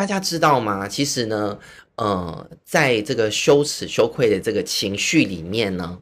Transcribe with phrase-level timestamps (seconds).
[0.00, 0.88] 大家知道吗？
[0.88, 1.58] 其实呢，
[1.96, 6.00] 呃，在这个羞耻、羞愧的这个情绪里面呢，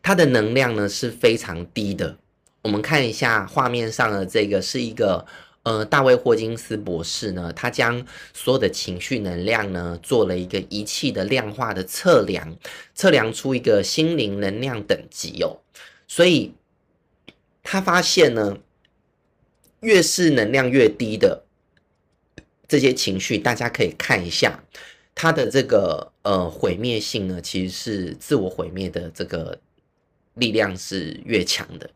[0.00, 2.16] 它的能量呢是非常低的。
[2.62, 5.26] 我们看一下画面上的这个，是一个
[5.64, 12.56] 呃，大卫霍金斯博士呢，他将所有的情绪能量呢做了一个仪器的量化的测量，
[12.94, 15.58] 测量出一个心灵能量等级哦。
[16.08, 16.54] 所以
[17.62, 18.56] 他发现呢，
[19.80, 21.41] 越是能量越低的
[22.72, 24.64] 这些情绪，大家可以看一下
[25.14, 29.60] 它的这个呃毁灭性呢，其实是自我毁灭的这个
[30.36, 31.90] 力量是越强的。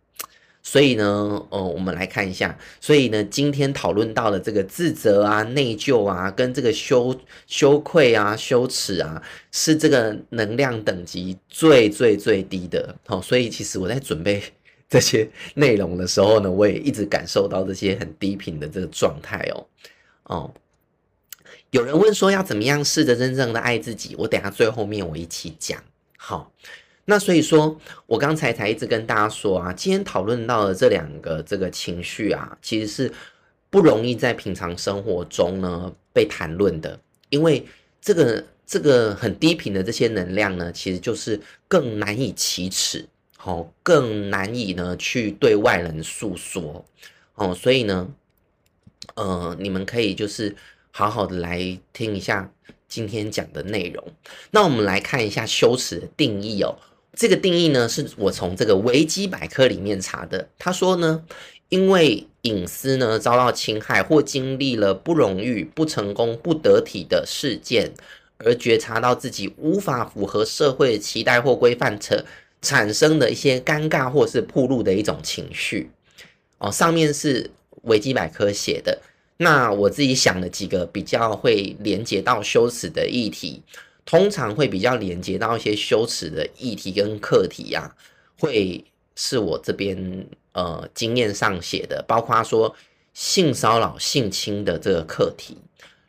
[0.63, 2.59] 所以呢，呃，我们来看一下。
[2.79, 12.95] 所以呢，今天讨论到的这个自责啊、内疚啊，跟这个羞羞愧啊、羞耻啊，是这个能量等级最最最低的。
[13.07, 14.43] 好，所以其实我在准备
[14.91, 19.67] 这些内容的时候呢，我也一直感受到这些很低频的这个状态哦。
[20.25, 20.55] 哦，
[21.71, 24.15] 有人问说要怎么样试着真正的爱自己？
[24.19, 25.83] 我等下最后面我一起讲。
[26.17, 26.53] 好。
[27.09, 33.13] 那所以说，我刚才才一直跟大家说啊，今天讨论到的这两个这个情绪啊，其实是
[33.71, 37.65] 不容易在平常生活中呢被谈论的，因为
[38.01, 43.07] 这个这个很低频的这些能量呢，其实就是更难以启齿，
[43.37, 46.85] 好，更难以呢去对外人诉说，
[47.37, 48.09] 哦，所以呢，
[49.15, 50.57] 呃，你们可以就是
[50.99, 52.51] 好好的来听一下
[52.89, 54.03] 今天讲的内容。
[54.53, 56.75] 那我们来看一下羞耻的定义哦。
[57.13, 60.49] 这个定义呢，是我从这个维基百科里面查的。
[60.59, 61.23] 他说呢，
[61.69, 67.93] 因为隐私呢遭到侵害，或经历了不荣誉、不成功、不得体的事件，
[68.39, 72.25] 而觉察到自己无法符合社会期待或规范，产
[72.63, 75.91] 产生的一些尴尬或是暴露的一种情绪。
[76.57, 77.51] 哦，上面是
[77.83, 79.03] 维基百科写的。
[79.37, 83.63] 那我自己想了几个比较会连接到羞耻的议题。
[84.09, 87.91] 通常会比较连接到一些羞耻的议题跟课题呀、啊，
[88.39, 88.85] 会
[89.17, 92.73] 是我这边呃经验上写的，包括说
[93.15, 95.59] 性骚扰、性侵的这个课题、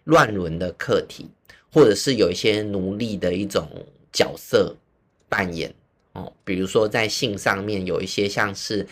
[0.04, 1.32] 乱伦的课题，
[1.74, 3.68] 或者是有一些奴隶的一种
[4.14, 4.76] 角色
[5.28, 5.74] 扮演
[6.14, 8.88] 哦，比如说在性上面有一些像是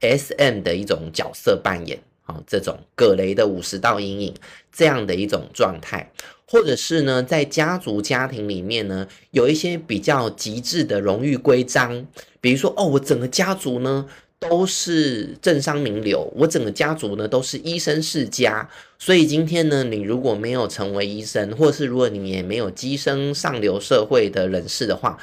[0.00, 2.02] SM 的一种角色扮演。
[2.28, 4.34] 哦，这种葛雷的五十道阴影
[4.70, 6.12] 这样的一种状态，
[6.46, 12.06] 或者是呢，在家族家庭里面呢，有一些比较极致的荣誉规章，
[12.40, 14.06] 比如说，哦，我整个家族呢
[14.38, 18.68] 都是政商名流，我整个家族呢都是医生世家，
[18.98, 25.18] 所以今天呢，你如果没有成为医生，或是如果你也没有跻身上流社会的人士的话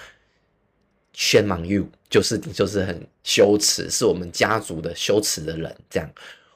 [1.16, 6.09] ，shame on you，就是你就是很羞耻，是我们家族的羞耻的人，这样。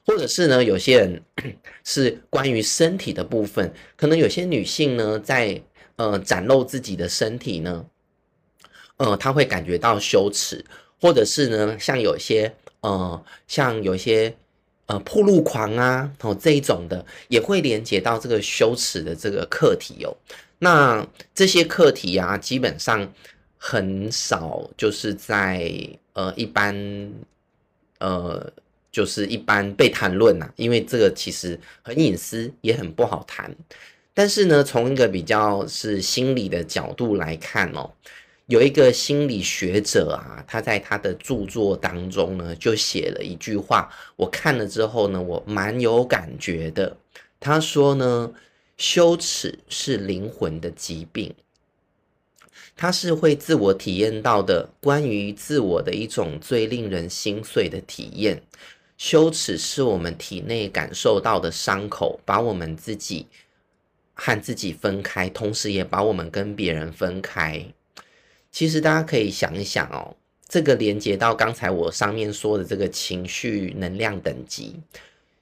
[0.09, 1.21] 或者是呢，有些人
[1.85, 5.61] 是关于身体的部分，可能有些女性呢，在
[5.97, 7.85] 呃展露自己的身体呢，
[8.97, 10.65] 呃，她会感觉到羞耻，
[10.99, 14.35] 或者是呢，像有些呃，像有些
[14.87, 20.17] 呃暴露狂啊，哦这一种的，也会连接到这个羞耻的这个课题哦。
[20.57, 23.13] 那这些课题啊，基本上
[23.57, 25.71] 很少就是在
[26.13, 26.75] 呃一般
[27.99, 28.51] 呃。
[28.99, 33.55] 就是一般被谈论呐，因为这个其实很隐私，也很不好谈。
[34.13, 37.89] 但是呢，从一个比较是心理的角度来看哦，
[38.47, 46.97] 有一个心理学者啊，他在他的著作当中呢，就写了一句话，我看了之后呢，我蛮有感觉的。
[47.39, 48.33] 他说呢，
[48.75, 51.33] 羞耻是灵魂的疾病，
[52.75, 58.43] 它是会自我体验到的关于自我的一种最令人心碎的体验。
[58.99, 63.25] 羞耻是我们体内感受到的伤口，把我们自己
[64.13, 67.65] 和自己分开，同时也把我们跟别人分开。
[68.51, 70.13] 其实大家可以想一想哦，
[70.49, 74.75] 这个连接到刚才我上面说的这个情绪能量等级，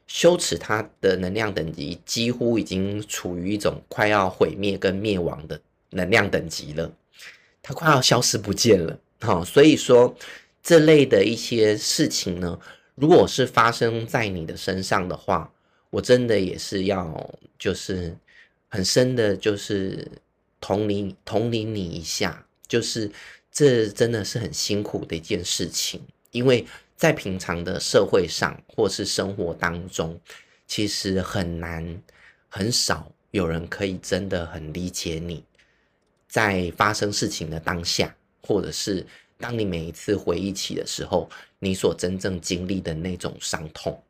[0.06, 6.92] 羞耻它的能量等级几乎已经处于一种快要毁灭跟灭亡的能量等级了，
[7.63, 9.00] 它快要消失不见了。
[9.19, 10.15] 好，所以说
[10.62, 12.60] 这类的一些事情呢。
[13.00, 15.54] 如果是发生在你的身上的话，
[15.92, 17.30] 我真的也是要
[17.60, 18.18] 就是
[18.70, 20.12] 很深的，就是
[20.60, 23.12] 同理同理你一下，就是
[23.52, 26.02] 这真的是很辛苦的一件事情，
[26.32, 26.66] 因为
[26.96, 30.20] 在平常的社会上或是生活当中，
[30.66, 32.02] 其实很难
[32.50, 35.44] 很少有人可以真的很理解你，
[36.28, 39.06] 在发生事情的当下，或者是。
[39.39, 41.30] 当你每一次回忆起的时候，
[41.60, 44.01] 你所真正经历的那种伤痛。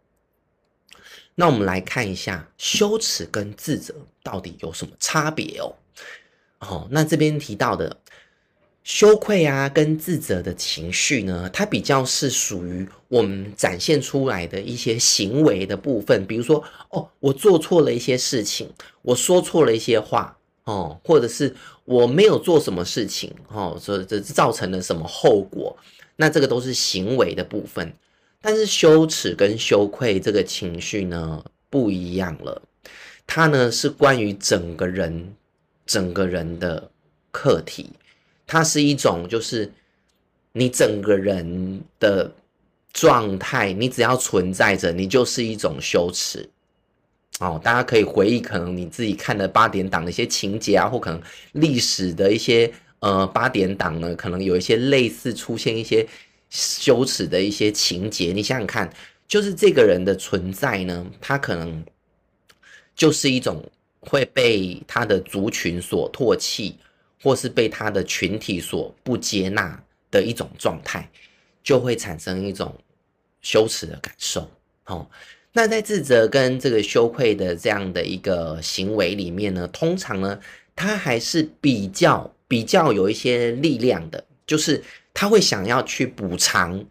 [1.36, 3.94] 那我们来看一下羞耻跟自责
[4.24, 5.76] 到底有什么差别哦。
[6.60, 7.96] 哦，那这边提到的
[8.84, 18.72] 羞愧啊跟自责的情绪呢，它比较是属于我们展现出来的一些行为的部分，比如说哦，我做错了一些事情，
[19.02, 20.37] 我说错了一些话
[20.68, 21.56] 哦，或者是
[21.86, 25.76] 我没有做什么事情哦，所以这造成了什么后果，
[26.18, 27.94] 那这个都是行为的部分。
[28.42, 32.62] 但是羞耻跟羞愧这个情绪呢，不一样了，
[33.26, 35.34] 它呢是关于整个人、
[35.86, 36.92] 整个人的
[37.32, 37.90] 课题，
[38.46, 39.72] 它是一种就是
[40.52, 42.30] 你整个人的
[42.92, 46.50] 状态，你只要存在着，你就是一种羞耻。
[47.40, 51.22] 哦，大家可以回忆，可能你自己看的八点档的一些情节啊，或可能
[51.54, 56.08] 历史的一些呃八点档呢，可能有一些类似出现一些。
[56.50, 58.90] 羞耻的一些情节，你想想看，
[59.28, 61.84] 就是这个人的存在呢，他可能
[62.96, 63.62] 就是一种
[64.00, 66.78] 会被他的族群所唾弃，
[67.22, 69.78] 或是被他的群体所不接纳
[70.10, 71.12] 的一种状态，
[71.62, 72.74] 就会产生一种
[73.42, 74.50] 羞耻的感受。
[74.86, 75.06] 哦，
[75.58, 80.40] 那在自责跟这个羞愧的这样的一个行为里面呢，通常呢，
[80.76, 84.84] 他还是比较比较有一些力量的，就是。
[85.20, 86.86] 他会想要去补偿，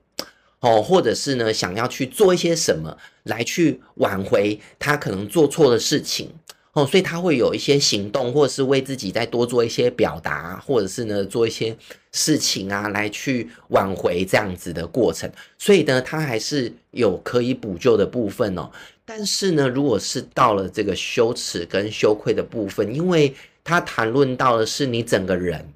[0.58, 6.34] 哦，或者是呢，想要去做一些什么来去挽回他可能做错的事情，
[6.76, 11.74] 哦，所以他会有一些行动，或者是为自己再多做一些表达，或者是呢，做一些
[12.12, 15.30] 事情啊，来去挽回这样子的过程。
[15.56, 18.70] 所以呢，他还是有可以补救的部分哦。
[19.06, 23.34] 但是呢，如果是到了这个羞耻跟羞愧的部分，因为
[23.64, 25.66] 他谈论到的是你整个人，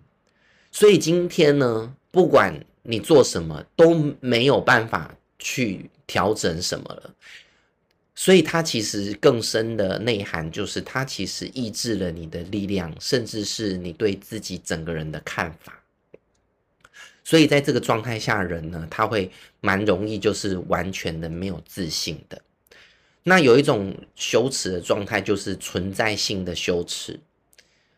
[0.70, 1.94] 所以今天呢。
[2.12, 2.52] 不管
[2.82, 7.10] 你做什么都没有办法去调整什么了，
[8.14, 15.82] 所以它其实更深的内涵就是它其实抑制了你的力量，甚至是你对自己整个人的看法。
[17.24, 19.30] 所以在这个状态下，人呢，他会
[19.60, 22.42] 蛮容易就是完全的没有自信的。
[23.22, 27.20] 那有一种羞耻的状态，就是存在性的羞耻。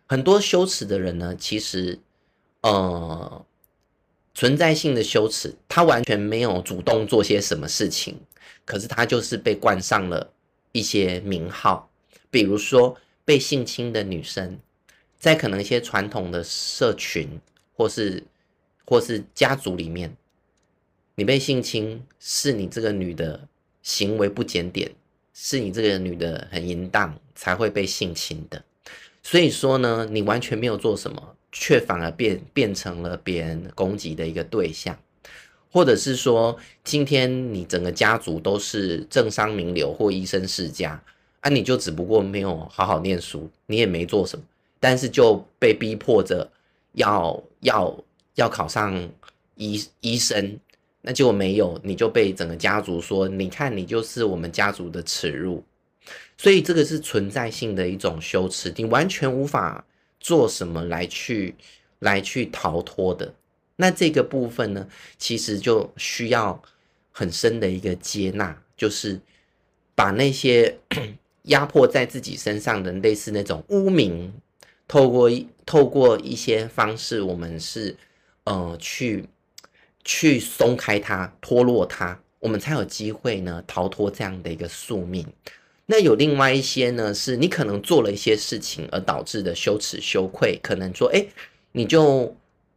[0.06, 1.98] 很多羞耻的人呢，其实
[2.60, 3.44] 呃。
[4.34, 8.18] 存在性的羞耻，他完全没有主动做些什么事情，
[8.64, 10.32] 可是他就是被冠上了
[10.72, 11.90] 一些名号，
[12.30, 14.58] 比如说被性侵的女生，
[15.18, 17.40] 在可能一些传统的社群
[17.74, 18.24] 或是
[18.84, 20.16] 或是家族里面，
[21.14, 23.48] 你被性侵是你这个女的
[23.82, 24.92] 行为不检点，
[25.32, 28.64] 是你这个女的很淫荡才会被性侵的，
[29.22, 31.36] 所以说呢，你完全没有做什么。
[31.54, 34.98] 却反而变变成了别人攻击的一个对象，
[35.72, 41.02] 或者是说，今天你整个家族都是政商名流或医生世家，
[41.40, 44.44] 啊，你就只不过没有好好念书，你也没做什么，
[44.78, 46.48] 但是就被逼迫着
[46.92, 48.04] 要要
[48.34, 49.10] 要考上
[49.56, 50.60] 医医生，
[51.00, 55.64] 那结果没有，你就被整个家族说，你看你就是我们家族的耻辱，
[56.36, 59.84] 所以这个是存在性的一种羞耻，你完全无法。
[60.24, 61.52] 做什么来去
[61.98, 63.34] 来去逃脱的？
[63.82, 64.86] 那这个部分呢，
[65.18, 66.62] 其实就需要
[67.10, 69.20] 很深的一个接纳，就是
[69.96, 70.78] 把那些
[71.50, 74.32] 压迫在自己身上的类似那种污名，
[74.86, 75.28] 透过
[75.66, 77.96] 透过一些方式，我们是
[78.44, 79.24] 呃去
[80.04, 85.26] 去松开它、脱落它，我们才有机会呢逃脱这样的一个宿命。
[85.86, 91.26] 那有另外一些呢，是你可能做了一些事情而导致的羞耻、羞愧，可能说，哎，
[91.72, 92.32] 你就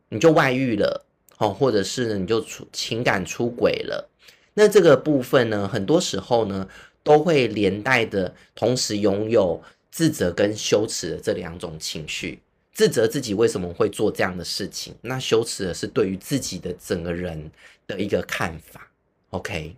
[0.10, 1.06] 你就外遇了，
[1.38, 4.10] 哦，或者是呢，你就出情感出轨了。
[4.54, 6.68] 那这个部分呢，很多时候呢，
[7.04, 12.40] 都会连带的同时拥有自责跟羞耻的这两种情绪。
[12.74, 17.52] 自责自己为什么会做这样的事情，那羞耻的是对于自己的整个人
[17.88, 18.90] 的一个看法。
[19.30, 19.76] OK，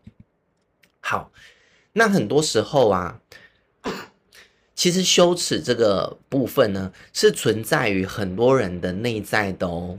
[1.00, 1.32] 好。
[1.94, 3.20] 那很多时候啊，
[4.78, 9.98] 其实羞耻这个部分呢，是存在于很多人的内在的哦。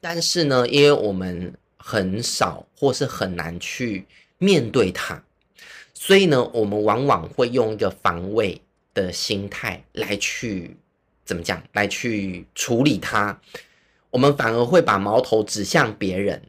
[0.00, 4.04] 但是呢，因为我们很少或是很难去
[4.38, 5.22] 面对它，
[5.94, 8.60] 所以呢，我们往往会用一个防卫
[8.92, 10.76] 的心态来去
[11.24, 13.40] 怎么讲，来去处理它。
[14.10, 16.42] 我们反而会把矛头指向别人，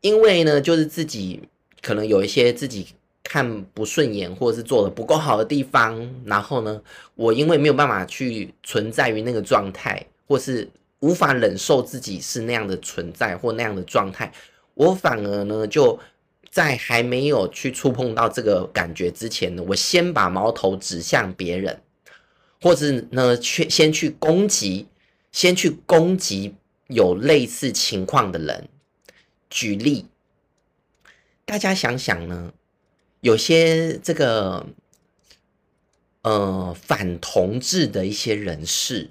[0.00, 1.42] 因为呢，就是自己
[1.82, 2.86] 可能有一些自己。
[3.30, 6.82] 看不顺眼，或者是做的不够好的地方，然后呢，
[7.14, 10.68] 我因为没有办法去存在于那个状态，或是
[10.98, 14.32] 无法忍受自己是那样的存在或那样的状态，
[14.74, 15.96] 我反而呢就
[16.50, 21.80] 在还没有去触碰到这个感觉之前呢，我先把矛头指向别人，
[22.60, 24.88] 或是呢，去先去攻击，
[25.30, 26.56] 先去攻击
[26.88, 28.68] 有类似情况的人。
[29.48, 30.06] 举例，
[31.44, 32.52] 大家想想呢，
[33.20, 34.66] 有些这个
[36.22, 39.10] 呃反同志的一些人士。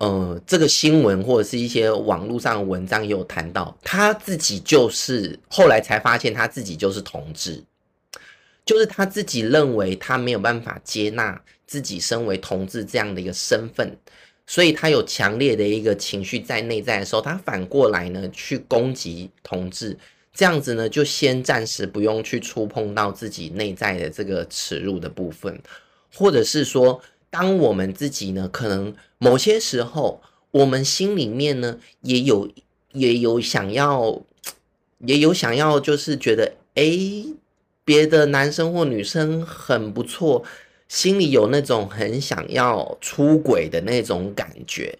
[0.00, 7.64] 呃，这个新闻或者是一些网络上的文章也有谈到，他自己就是后来才发现他自己就是同志，
[8.64, 13.98] 就是他自己认为他没有办法接纳自己身为同志这样的一个身份，
[14.46, 19.98] 所以他有强烈的一个情绪在内在的时候，他反过来呢去攻击同志，
[20.38, 25.60] 这样子呢就先暂时不用去触碰到自己内在的这个耻辱的部分，
[26.14, 27.02] 或者是说。
[27.30, 32.50] 当我们自己呢，可能某些时候，我们心里面呢，也有
[32.92, 34.22] 也有想要，
[35.00, 37.26] 也有想要，就是觉得，诶，
[37.84, 40.42] 别的男生或女生很不错，
[40.88, 44.98] 心里有那种很想要出轨的那种感觉，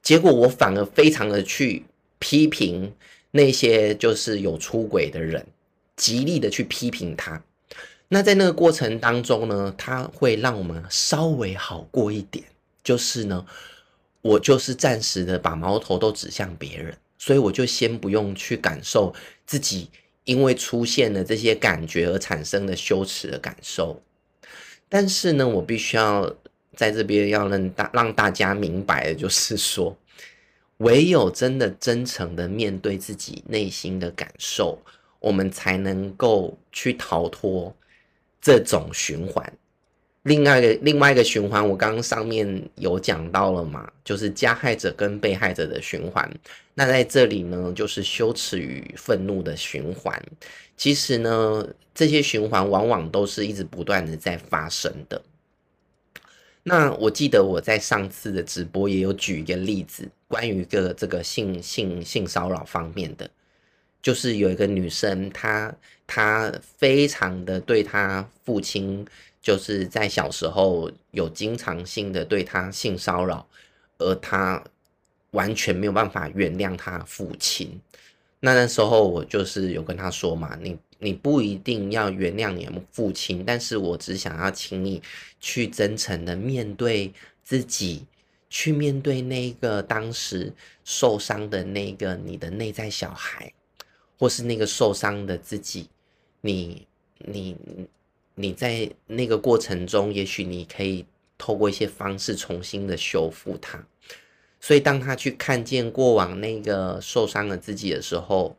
[0.00, 1.84] 结果我反而非常的去
[2.20, 2.92] 批评
[3.36, 5.46] 那些就是有出轨的人，
[5.94, 7.40] 极力的去批评他。
[8.08, 12.44] 那在那个过程当中呢，他会让我们稍微好过一点。
[12.82, 13.44] 就是呢，
[14.22, 19.12] 我就是暂时的把矛头都指向别人，所以我就先不用去感受
[19.44, 19.90] 自己
[20.22, 24.00] 因为出现了这些感觉而产生的羞耻的感受。
[24.88, 26.32] 但是呢，我必须要
[26.76, 29.96] 在这边要让大让大家明白的就是说，
[30.78, 34.78] 唯有真的真诚的面对自己内心的感受，
[35.20, 37.74] 我们才能够去逃脱。
[38.38, 39.52] 这种循环，
[40.22, 46.32] 另外一个另外一个循环，我刚刚上面有讲到了嘛，就是加害者跟被害者的循环。
[46.72, 50.22] 那在这里呢，就是羞耻与愤怒的循环。
[50.76, 55.20] 其实呢，这些循环往往都是一直不断的在发生的。
[56.68, 63.30] 那我记得我在上次的直播也有举一个例子，关于个这个性性性骚扰方面的。
[64.02, 65.72] 就是有一个女生，她
[66.08, 69.06] 她非常的对她父亲，
[69.40, 73.46] 就是在小时候有经常性的对她性骚扰，
[73.98, 74.64] 而她
[75.30, 77.80] 完全没有办法原谅她父亲。
[78.46, 85.02] 那那时候我就是有跟他说嘛，你你不一定要原谅你的父亲，但是我只想要请你
[85.40, 87.12] 去真诚的面对
[87.42, 88.06] 自己，
[88.48, 90.52] 去面对那个当时
[90.84, 93.52] 受伤的那个你的内在小孩。
[94.18, 95.90] 或是那个受伤的自己，
[96.40, 96.86] 你
[97.18, 97.54] 你
[98.34, 101.04] 你在那个过程中，也许你可以
[101.36, 103.86] 透过一些方式重新的修复它。
[104.60, 108.56] 所以当他去看见过往那个受伤的自己的时候，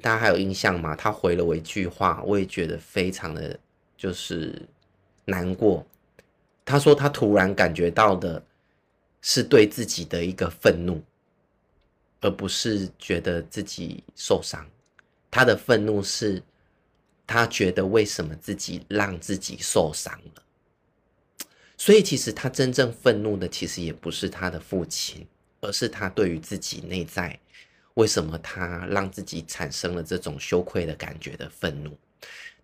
[0.00, 0.94] 大家还有印象吗？
[0.94, 3.58] 他回了我一句话，我也觉得非常的
[3.96, 4.60] 就是
[5.24, 5.86] 难过。
[6.64, 8.42] 他说他突然感觉到的
[9.22, 11.02] 是对自己的一个愤怒，
[12.20, 14.64] 而不是觉得自己受伤。
[15.30, 16.42] 他的愤怒是，
[17.26, 20.42] 他觉得为什么自己让自己受伤了，
[21.78, 25.26] 所以其实他真正愤怒的其实也不是他的父亲，
[25.62, 27.38] 而是他对于自己内在
[27.94, 31.96] 为什么他让自己产生了这种羞愧的感觉的愤怒。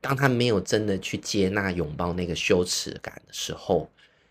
[0.03, 3.89] 当他没有真的去接纳、拥抱那个羞耻感的时候，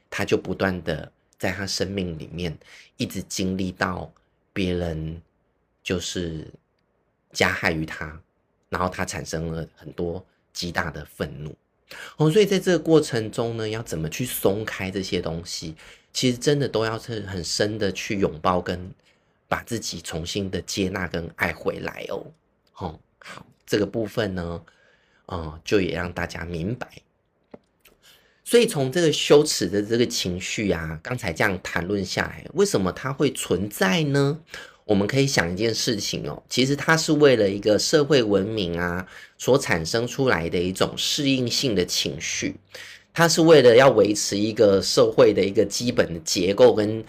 [0.10, 2.56] 他就不断的在他生命里面
[2.98, 4.14] 一直经历到
[4.54, 5.20] 别人
[5.82, 6.46] 就是。
[7.36, 8.22] 加害于他，
[8.70, 10.24] 然后他产生了很多
[10.54, 11.52] 极大的愤怒
[12.18, 15.76] 哦，所以在这个过程中呢，要怎么去松开这些东西？
[16.12, 18.92] 其实真的都要是很深的去拥抱，跟
[19.48, 22.26] 把自己重新的接纳跟爱回来哦。
[22.72, 24.62] 好，好，这个部分呢，
[25.28, 26.88] 嗯，就也让大家明白。
[28.44, 34.40] 所以从这个羞耻的这个情绪啊，刚才这样谈论下来，为什么它会存在呢？
[34.86, 39.06] 我们可以想一件事情哦，其实它是为了一个社会文明啊
[39.38, 42.56] 所产生出来的一种适应性的情绪，
[43.14, 47.04] 它是为了要维持一个社会的一个基本的结构跟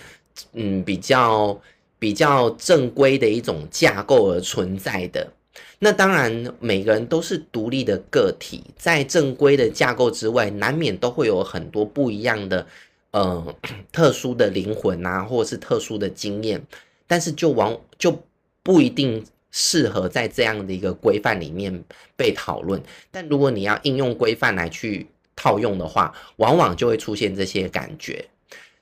[0.52, 1.60] 嗯比较
[1.98, 5.32] 比较正规的一种架构而存在的。
[5.80, 12.66] 那当然，每个人都是独立的个体，在正规的架构之外，难免都会有很多不一样的
[13.10, 13.54] 呃
[13.92, 16.64] 特殊的灵魂啊，或者是特殊的经验。
[17.06, 18.22] 但是就往就
[18.62, 21.84] 不一定适合在这样的一个规范里面
[22.16, 22.82] 被讨论。
[23.10, 25.06] 但如果你要应用规范来去
[25.36, 28.24] 套用的话，往往就会出现这些感觉。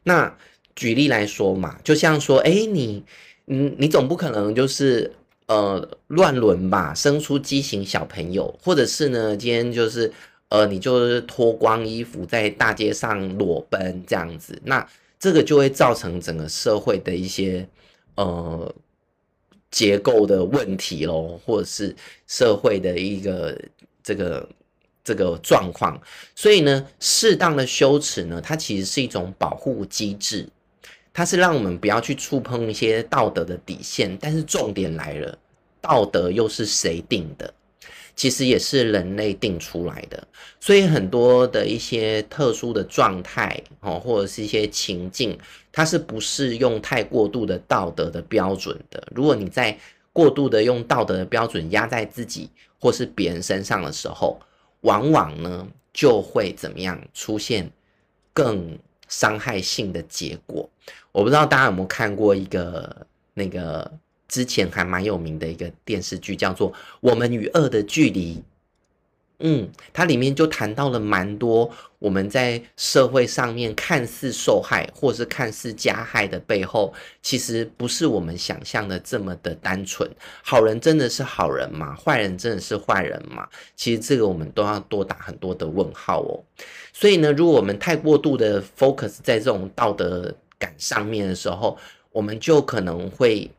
[0.05, 0.37] 那
[0.75, 3.05] 举例来说嘛，就像说，哎，你，
[3.45, 5.13] 你，你总不可能就是
[5.47, 10.13] 呃乱伦吧，生出畸形小朋友，或者是呢，今天就是
[10.49, 14.87] 呃你就是脱光衣服在大街上裸奔这样子，那
[15.19, 17.69] 这个就会造成整个社会的一些
[18.17, 18.75] 呃
[19.71, 21.95] 结构的问题咯，或者是
[22.27, 23.61] 社会的一个
[24.03, 24.49] 这个。
[25.05, 26.01] 这个状况，
[26.37, 30.49] 所以呢，适当的羞耻呢，它其实是一种保护机制，
[31.13, 34.17] 它是让我们不要去触碰一些道德的底线。
[34.21, 35.37] 但是重点来了，
[35.81, 37.53] 道德又是谁定的？
[38.15, 40.23] 其实也是人类定出来的。
[40.61, 45.37] 所以很多的一些特殊的状态哦，或者是一些情境，
[45.73, 49.03] 它是不是用太过度的道德的标准的？
[49.15, 49.77] 如果你在
[50.13, 54.39] 过度的用道德的标准压在自己或是别人身上的时候，
[54.83, 57.71] 往往呢，就会怎么样出现
[58.33, 58.79] 更
[59.09, 60.69] 伤害性的结果。
[61.13, 63.91] 我不知道大家有没有看过一个那个
[64.33, 68.37] 之前还蛮有名的一个电视剧，叫做《我们与恶的距离》。
[69.41, 80.11] 嗯，它里面就谈到了蛮多我们在社会上面看似受害或是看似加害的背后，其实不是我们想象的这么的单纯。
[80.43, 81.95] 好人真的是好人吗？
[81.95, 83.47] 坏人真的是坏人吗？
[83.77, 86.41] 其实这个我们都要多打很多的问号哦。
[86.95, 91.77] 所以呢，如果我们太过度的 focus 在这种道德感上面的时候，
[92.13, 93.51] 我们就可能会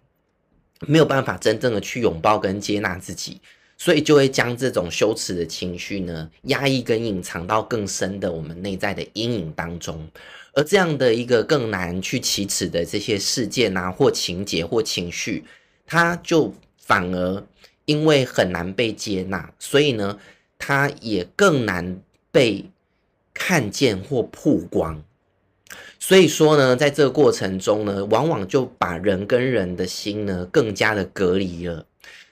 [0.88, 3.40] 没有办法真正的去拥抱跟接纳自己。
[3.76, 10.08] 所以就会将这种羞耻的情绪呢，压抑跟隐藏到更深的我们内在的阴影当中，
[10.54, 15.44] 而这样的一个更难去启齿的这些事件啊，或情节或情绪，
[15.86, 17.44] 它就反而
[17.86, 20.18] 因为很难被接纳，所以呢，
[20.58, 22.00] 它也更难
[22.32, 22.64] 被
[23.34, 25.04] 看见或曝光。
[26.06, 31.86] 所以说呢，在这个过程中呢，往往就把人跟人的心呢更加的隔离了。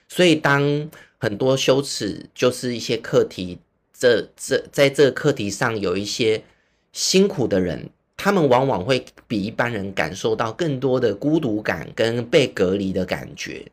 [0.10, 3.60] 所以当很多羞耻就是一些课题，
[3.98, 6.44] 这这在这个课题上有一些
[6.92, 13.66] 辛苦的人，他们往往会比一般人感受到更多的孤独感跟被隔离的感觉。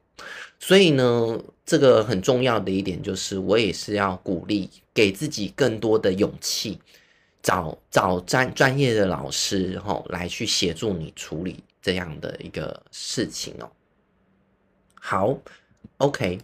[0.61, 6.79] 所以呢，这个很重要的一点就是，我也是要鼓励给自己更多的勇气，
[7.43, 13.71] 找找专专业的老师吼来去协助你处理这样的一个事情哦。
[14.95, 15.39] 好
[15.99, 16.41] ，OK。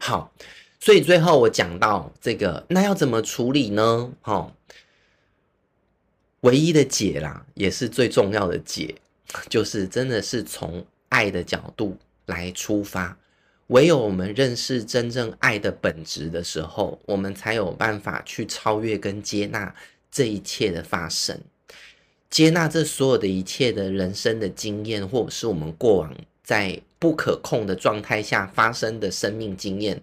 [0.00, 0.32] 好，
[0.78, 4.12] 所以最后我讲到这个，那要怎么处理呢？
[4.22, 4.52] 哈，
[6.42, 8.94] 唯一的解啦，也是最重要的解，
[9.48, 13.18] 就是真的是从爱的角度来出发。
[13.66, 19.74] 唯有我们认识真正爱的本质的时候，我们才有办法去超越跟接纳
[20.10, 21.40] 这一切的发生，
[22.28, 26.14] 接纳这所有的一切的人生的经验，或者是我们过往。
[26.42, 30.02] 在不可控的状态下发生的生命经验，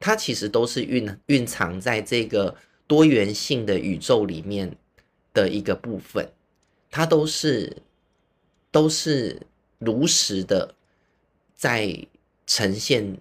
[0.00, 2.56] 它其实都是蕴蕴藏在这个
[2.88, 4.76] 多元性的宇宙里面
[5.32, 6.28] 的一个部分，
[6.90, 7.76] 它都是
[8.72, 9.40] 都是
[9.78, 10.74] 如实的
[11.54, 11.96] 在
[12.44, 13.16] 呈现。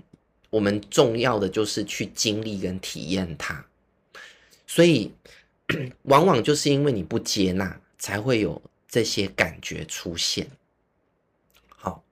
[0.49, 3.63] 我们重要的就是去经历跟体验它，
[4.65, 5.11] 所以
[6.03, 10.47] 往往就是因为你不接纳，才会有这些感觉出现。
[11.67, 12.03] 好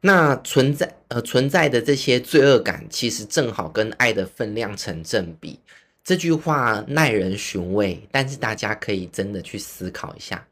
[0.00, 5.58] 那存在呃存在的这些罪恶感，其实正好跟爱的分量成正比。
[6.04, 10.46] 这句话耐人寻味，但是大家可以真的去思考一下，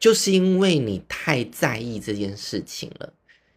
[0.00, 3.12] 就是因为你太在意这件事情了，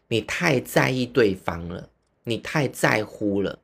[0.10, 1.90] 你太在意对方了，
[2.24, 3.58] 你太在乎了，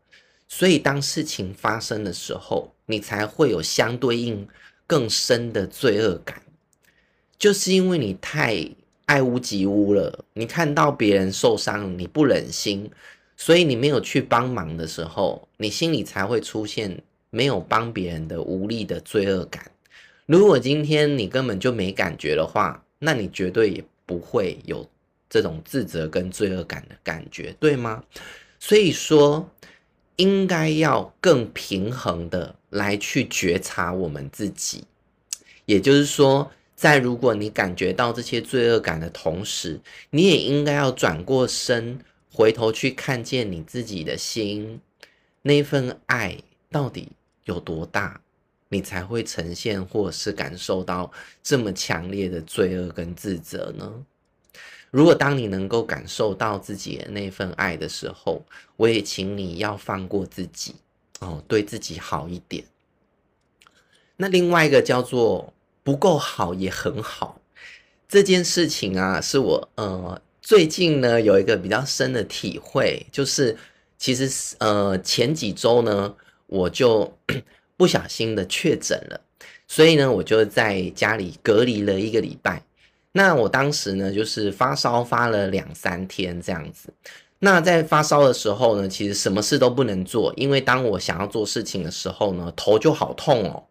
[0.55, 4.47] 所以当事情发生的时候，你才会有相对应
[4.85, 6.43] 更深的罪恶感，
[7.39, 8.69] 就是因为你太。
[9.05, 12.89] 爱屋及乌了，你看到别人受伤，你不忍心，
[13.35, 19.69] 所以你没有去帮忙的时候，你心里才会出现没有帮别人的无力的罪恶感。
[20.25, 24.89] 如果今天你根本就没感觉的话，那你绝对也不会有
[25.29, 28.01] 这种自责跟罪恶感的感觉，对吗？
[28.57, 29.47] 所以说，
[30.15, 34.83] 应该要更平衡的来去觉察我们自己，
[35.65, 36.51] 也就是说。
[36.75, 41.97] 在如果你感觉到这些罪恶感的同时，你也应该要转过身，
[42.29, 44.81] 回头去看见你自己的心，
[45.43, 46.37] 那份爱
[46.69, 47.13] 到底
[47.45, 48.19] 有多大，
[48.67, 51.09] 你才会呈现或是感受到
[51.41, 54.03] 这么强烈的罪恶跟自责呢？
[54.93, 58.45] 如果当你能够感受到自己的那份爱的时候，
[58.77, 60.75] 我也请你要放过自己
[61.19, 62.63] 哦，对自己好一点。
[64.17, 65.51] 那另外一个叫做。
[65.85, 67.41] 不够好也很好，
[68.07, 73.57] 这件事情啊，是我呃最近呢有一个比较深的体会，就是
[73.97, 76.15] 其实呃前几周呢
[76.47, 77.17] 我就
[77.75, 79.19] 不小心的确诊了，
[79.67, 82.63] 所以呢我就在家里隔离了一个礼拜。
[83.13, 86.93] 那我当时呢就是发烧发了两三天这样子。
[87.39, 93.63] 那在发烧的时候呢，其实什么事都不能做，因为当我想要做事情的时候呢，头就好痛哦。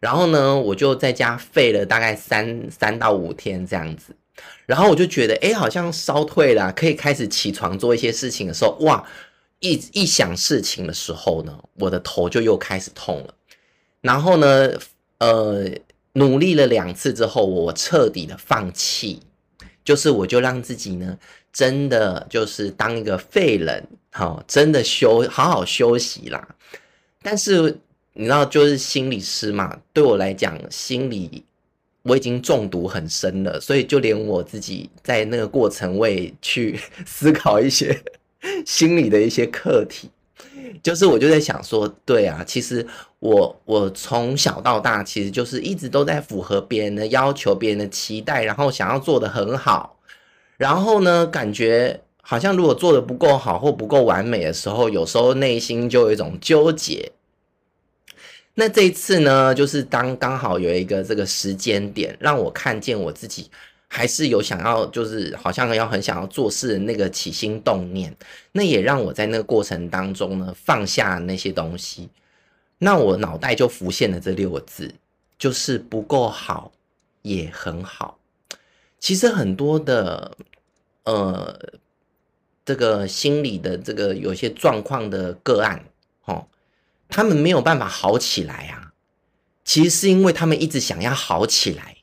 [0.00, 4.14] 然后呢，我就在家废了大概三三到五天这样子。
[4.66, 9.04] 然后我就觉得，哎，好像烧退了，可以开始起床做一些事情的时候，哇，
[9.60, 13.34] 一一想事情的时候呢，我的头就又开始痛了。
[14.00, 14.72] 然后呢，
[15.18, 15.70] 呃，
[16.14, 19.20] 努力了两次之后，我彻底的放弃，
[19.84, 21.18] 就是我就让自己呢。
[21.52, 26.48] 真的就是当一个废人，好，真的休好好休息啦。
[27.20, 27.78] 但是
[28.14, 31.44] 你知道，就是心理师嘛，对我来讲，心理
[32.04, 38.02] 我已经中毒很深了，所以就连我自己在那个过程，我也去 思考一些
[38.64, 40.08] 心理的一些课题。
[40.82, 42.86] 就是我就在想说，对啊，其实
[43.18, 49.98] 我我从小到大，其实就是一直都在符合别人的要求、别人的期待，然后想要做得很好。
[50.56, 57.12] 然后呢，感觉好像如果做得不够好或不够完美的时候，有时候内心就有一种纠结。
[58.54, 63.50] 那这一次呢，就是当刚好有一个这个时间点，让我看见我自己
[63.94, 68.16] 还是有想要，就是好像要很想要做事的那个起心动念。
[68.52, 72.08] 那也让我在那个过程当中呢，放下那些东西。
[72.78, 74.94] 那我脑袋就浮现了这六个字，
[75.38, 76.72] 就是不够好
[77.20, 78.18] 也很好。
[78.98, 80.36] 其实很多的。
[81.04, 81.58] 呃，
[82.64, 85.84] 这个心理的这个有些状况的个案，
[86.26, 86.46] 哦，
[87.08, 88.92] 他们没有办法好起来啊。
[89.64, 91.96] 其实是因为他们一直想要好起来。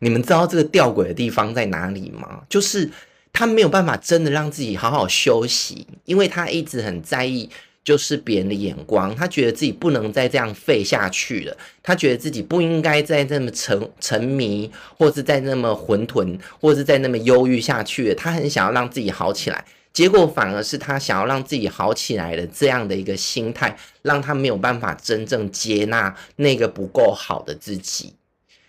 [0.00, 2.42] 你们知道这个吊诡的地方在哪里吗？
[2.48, 2.90] 就是
[3.32, 7.48] 他没有办法真的让自己好好休息，因为他一直很在意。
[7.84, 18.14] 就是别人的眼光，他觉得自己不能再这样废下去了，他觉得自己不应该再这么沉沉迷，或是再那么混沌，或是再那么忧郁下去了。
[18.14, 28.12] 他很想要让自己好起来，结果反而是他想要让自己好起来的这样的一个心态，让他没有办法真正接纳那个不够好的自己。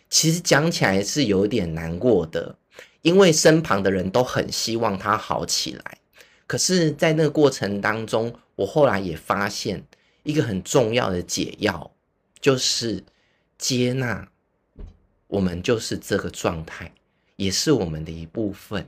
[0.09, 2.57] 其实讲起来是有点难过的，
[3.01, 5.97] 因为身旁的人都很希望他好起来，
[6.47, 8.33] 可是，在那个过程当中。
[8.59, 9.85] 我后来也发现
[10.23, 11.91] 一个很重要的解药，
[12.41, 13.01] 就是
[13.57, 14.27] 接纳
[15.27, 16.91] 我们就是这个状态，
[17.37, 18.85] 也是我们的一部分。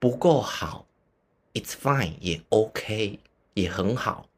[0.00, 0.88] 不够好
[1.54, 3.20] ，it's fine，也 OK，
[3.54, 4.28] 也很好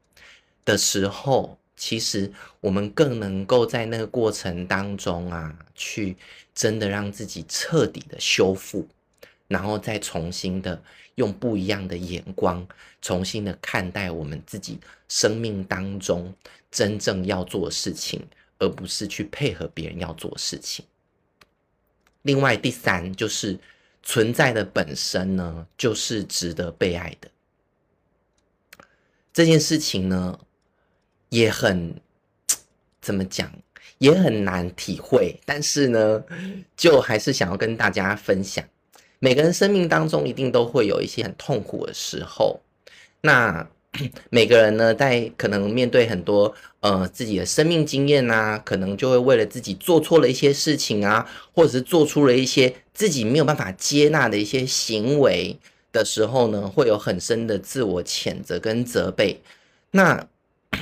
[0.66, 6.16] 的时候，其实我们更能够在那个过程当中啊，去
[6.55, 8.88] 真的让自己彻底的修复，
[9.49, 10.83] 然后再重新的。
[11.16, 12.66] 用不一样的眼光，
[13.01, 16.35] 重新的看待我们自己生命当中
[16.73, 18.20] 真正要做的事情，
[18.59, 20.85] 而不是去配合别人要做的事情。
[22.23, 23.57] 另外，第三就是
[24.03, 27.31] 存在的本身呢，就是值得被爱的。
[29.33, 30.40] 这件事情呢，
[31.35, 31.92] 也很
[33.03, 33.51] 怎么讲，
[33.99, 36.23] 也很难体会，但是呢，
[36.77, 38.64] 就还是想要跟大家分享。
[39.18, 42.61] 每个人生命当中一定都会有一些很痛苦的时候，
[43.20, 43.68] 那
[44.31, 55.59] 每个人呢，在可能面对很多呃自己的生命经验啊，可能就会为了自己做错了一些事情啊，或者是做出了一些自己没有办法接纳的一些行为
[55.90, 59.40] 的时候呢，会有很深的自我谴责跟责备。
[59.90, 60.27] 那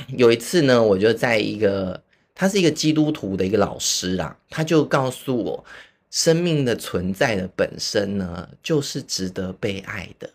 [0.09, 2.01] 有一次呢，我就在一个
[2.35, 5.65] 他是一个基督徒的一个老师啦，他就告诉我。
[6.11, 10.29] 生命的存在的本身呢，就是值得被爱的。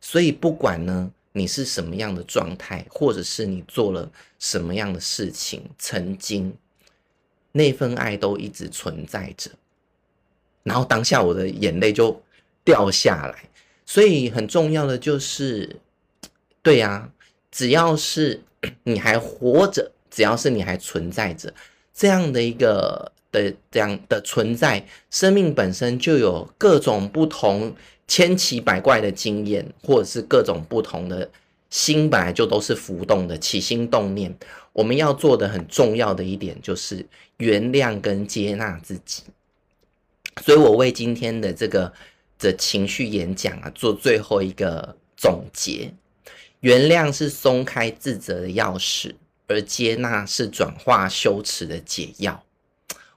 [0.00, 6.52] 所以不管呢，你是什么样的状态，或者是你做了什么样的事情，曾经
[7.52, 9.52] 那份爱都一直存在着。
[10.64, 12.20] 然后当下我的眼泪就
[12.64, 13.48] 掉下来。
[13.86, 15.76] 所以很重要的就是，
[16.60, 17.08] 对呀，
[17.52, 18.42] 只要是
[18.84, 21.52] 你还活着，只要是你还存在着，
[21.94, 23.12] 这样的一个。
[23.30, 31.30] 的这样的存在，生命本身就有各种不同、千奇百怪的经验，或者是各种不同的
[31.68, 34.34] 心，本来就都是浮动的起心动念。
[34.72, 37.04] 我们要做的很重要的一点，就是
[37.36, 39.24] 原谅跟接纳自己。
[40.40, 41.92] 所以我为今天的这个
[42.38, 45.92] 的情绪演讲啊，做最后一个总结：
[46.60, 49.14] 原谅是松开自责的钥匙，
[49.46, 52.42] 而接纳是转化羞耻的解药。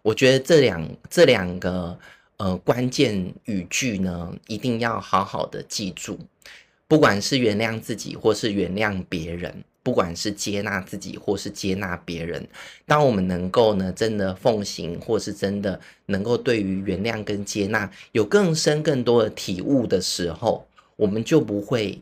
[0.02, 1.98] 我觉得这两这两个
[2.38, 6.20] 呃关键语句呢，一定要好好的记住，
[6.88, 9.64] 不管是原谅自己，或是原谅别人。
[9.84, 12.48] 不管是接纳自己或是接纳别人，
[12.86, 22.00] 当我们能够呢，真的奉行，或是真的能够对于原谅跟接纳有更深更多的体悟的时候，我们就不会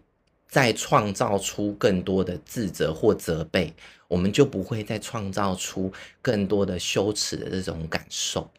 [0.50, 3.74] 再创造出更多的自责或责备，
[4.10, 8.50] 我们就不会再创造出更多的羞耻的这种感受，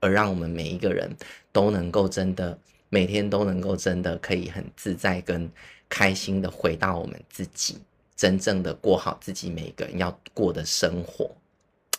[0.00, 1.10] 而让我们每一个人
[1.52, 2.58] 都能够真的
[2.90, 5.50] 每天都能够真的可以很自在跟
[5.88, 7.78] 开心的回到我们自己。
[8.16, 11.30] 真正的过好自己每个人要过的生活，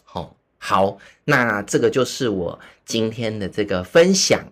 [0.04, 4.43] 好，好，那这个就是我今天的这个分享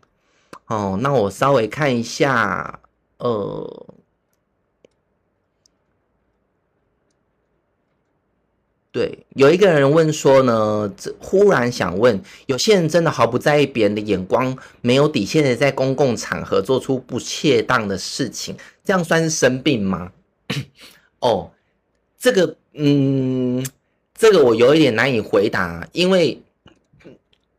[0.68, 0.98] 哦。
[1.02, 2.80] 那我稍微看一下，
[3.18, 3.86] 呃，
[8.98, 20.12] 对，有一个人问说呢，忽然想问，有些人真的毫不在意别人的眼光，没有底线的在公共场合做出不恰当的事情，这样算是生病吗？
[21.22, 21.52] 哦。
[22.18, 23.64] 这个，嗯，
[24.16, 26.42] 这个我有一点难以回答，因为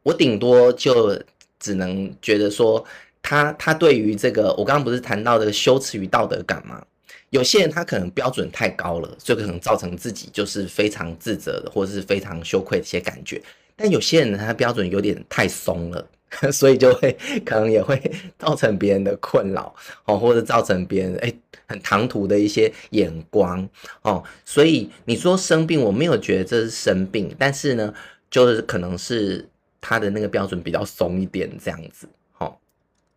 [0.02, 1.16] 我顶多就
[1.60, 2.84] 只能觉得说
[3.22, 6.84] 他，他对于这个，我刚刚不是谈到的羞耻与道德感吗？
[7.30, 13.42] 有些人他可能标准太高了，所以可能造成自己就是非常自责的，或者是非常羞愧的一些感觉。
[13.76, 16.08] 但有些人呢他标准有点太松了。
[16.52, 17.10] 所以就会
[17.42, 17.98] 可能也会
[18.38, 21.34] 造成别人的困扰哦，或者造成别人哎
[21.66, 23.66] 很唐突的一些眼光
[24.02, 24.22] 哦。
[24.44, 27.94] 所以你说生病，我没有觉得这是生病，但是呢，
[28.30, 29.48] 就是可能是
[29.80, 32.06] 他的那个标准比较松一点这样子。
[32.36, 32.58] 哦，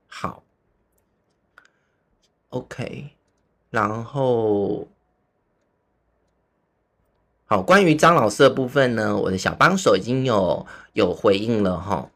[0.08, 0.41] 好
[2.47, 3.10] ，OK，
[3.72, 4.88] 然后
[7.46, 12.10] 好，关于张老师的部分呢，我的小帮手已经有有回应了哈。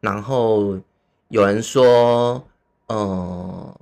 [0.00, 0.78] 然后
[1.28, 2.44] 有人说，
[2.86, 3.80] 呃，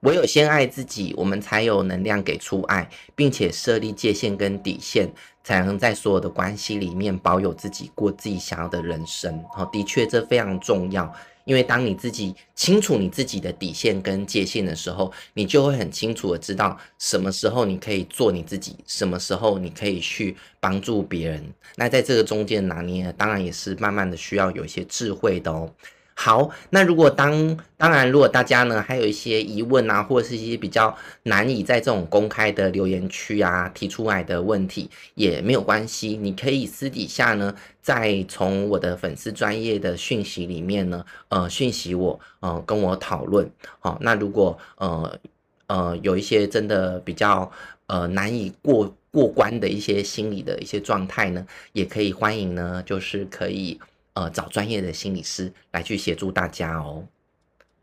[0.00, 5.10] 唯有先爱自己，我们才有能量给出爱，并且设立界限跟底线，
[5.44, 9.44] 才能在所有的关系里面保有自己，过自己想要的人生。
[9.52, 11.10] 好，的确这非常重要。
[11.44, 21.44] 因为当你自己清楚你自己的底线跟界限的时候，你就会很清楚的知道什么时候你可以做你自己，什么时候你可以去帮助别人。
[21.76, 25.72] 那在这个中间拿捏，当然也是慢慢的需要有一些智慧的哦。
[26.14, 43.50] 好，那如果当当然，如果大家呢还有一些疑问啊，或者是一些比较难以在这种公开的留言区啊提出来的问题，也没有关系，你可以私底下呢再从我的粉丝专业的讯息里面呢，呃，讯息我，呃，跟我讨论。
[43.80, 45.18] 好，那如果呃
[45.66, 47.50] 呃有一些真的比较
[47.86, 53.80] 呃难以过过关的一些心理的一些状态呢，也可以欢迎呢，就是可以。
[54.14, 57.04] 呃，找专业的心理师来去协助大家哦。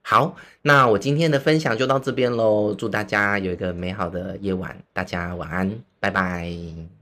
[0.01, 2.73] 好，那我今天的分享就到这边喽。
[2.73, 6.98] 祝大家有一个美好的夜晚，大家晚安，拜拜。